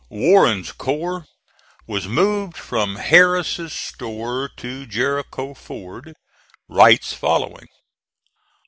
Warren's 0.09 0.71
corps 0.71 1.27
was 1.85 2.07
moved 2.07 2.57
from 2.57 2.95
Harris's 2.95 3.71
Store 3.71 4.49
to 4.57 4.87
Jericho 4.87 5.53
Ford, 5.53 6.15
Wright's 6.67 7.13
following. 7.13 7.67